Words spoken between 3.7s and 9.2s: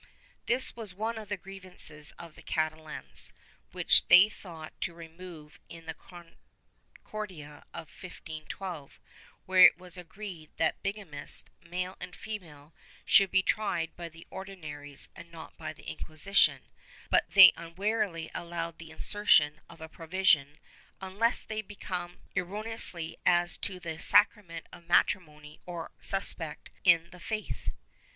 which they thought to remove in the Concordia of 1512,